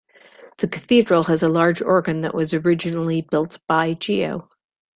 [0.57, 4.49] The Cathedral has a large organ that was originally built by Geo.